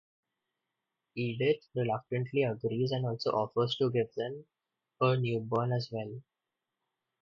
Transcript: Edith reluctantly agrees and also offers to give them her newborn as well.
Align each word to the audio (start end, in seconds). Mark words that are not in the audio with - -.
Edith 1.15 1.67
reluctantly 1.75 2.41
agrees 2.41 2.89
and 2.89 3.05
also 3.05 3.29
offers 3.33 3.75
to 3.75 3.91
give 3.91 4.11
them 4.17 4.45
her 4.99 5.15
newborn 5.15 5.71
as 5.73 5.89
well. 5.91 6.23